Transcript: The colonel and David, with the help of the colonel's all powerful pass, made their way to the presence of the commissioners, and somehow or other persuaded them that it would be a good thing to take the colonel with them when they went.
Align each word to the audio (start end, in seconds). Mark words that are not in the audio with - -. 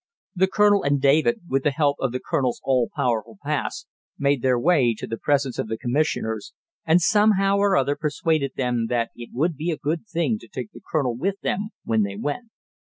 The 0.35 0.47
colonel 0.47 0.81
and 0.81 0.99
David, 0.99 1.41
with 1.47 1.61
the 1.61 1.69
help 1.69 1.97
of 1.99 2.11
the 2.11 2.19
colonel's 2.19 2.59
all 2.63 2.89
powerful 2.95 3.37
pass, 3.43 3.85
made 4.17 4.41
their 4.41 4.59
way 4.59 4.95
to 4.97 5.05
the 5.05 5.19
presence 5.19 5.59
of 5.59 5.67
the 5.67 5.77
commissioners, 5.77 6.53
and 6.87 6.99
somehow 6.99 7.57
or 7.57 7.77
other 7.77 7.95
persuaded 7.95 8.53
them 8.55 8.87
that 8.89 9.11
it 9.15 9.29
would 9.31 9.55
be 9.55 9.69
a 9.69 9.77
good 9.77 10.07
thing 10.07 10.39
to 10.39 10.47
take 10.47 10.71
the 10.71 10.81
colonel 10.91 11.15
with 11.15 11.39
them 11.41 11.69
when 11.83 12.01
they 12.01 12.15
went. 12.15 12.49